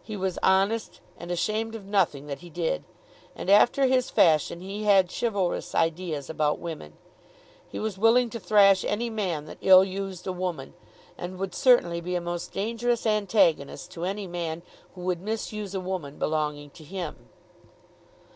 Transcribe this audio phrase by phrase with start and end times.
[0.00, 2.84] He was honest, and ashamed of nothing that he did.
[3.34, 6.92] And after his fashion he had chivalrous ideas about women.
[7.68, 10.74] He was willing to thrash any man that ill used a woman,
[11.18, 14.62] and would certainly be a most dangerous antagonist to any man
[14.94, 17.28] who would misuse a woman belonging to him.